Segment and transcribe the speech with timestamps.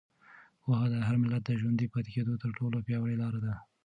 [0.63, 3.53] پوهه د هر ملت د ژوندي پاتې کېدو تر ټولو پیاوړې لاره ده.